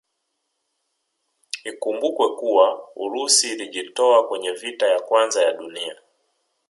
[1.63, 5.95] Ikumbukwe kuwa Urusi ilijitoa kwenye vita ya kwanza ya dunia